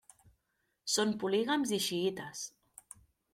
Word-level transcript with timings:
Són 0.93 1.13
polígams 1.25 1.75
i 1.77 1.79
xiïtes. 1.89 2.43